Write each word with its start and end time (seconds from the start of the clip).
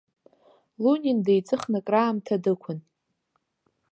Лунин 0.81 1.19
деиҵыхны 1.25 1.79
краамҭа 1.87 2.35
дықәын. 2.43 2.79